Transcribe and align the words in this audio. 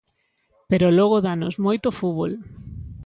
Pero 0.69 0.95
logo 0.97 1.17
danos 1.27 1.55
moito 1.65 1.87
fútbol. 1.99 2.31